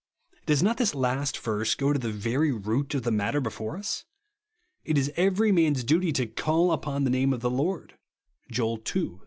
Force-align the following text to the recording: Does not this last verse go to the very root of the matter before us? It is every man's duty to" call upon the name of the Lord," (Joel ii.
Does 0.47 0.63
not 0.63 0.77
this 0.77 0.95
last 0.95 1.37
verse 1.37 1.75
go 1.75 1.93
to 1.93 1.99
the 1.99 2.11
very 2.11 2.51
root 2.51 2.95
of 2.95 3.03
the 3.03 3.11
matter 3.11 3.39
before 3.39 3.77
us? 3.77 4.03
It 4.83 4.97
is 4.97 5.11
every 5.15 5.51
man's 5.51 5.83
duty 5.83 6.11
to" 6.13 6.25
call 6.25 6.71
upon 6.71 7.03
the 7.03 7.11
name 7.11 7.33
of 7.33 7.41
the 7.41 7.51
Lord," 7.51 7.99
(Joel 8.49 8.81
ii. 8.95 9.19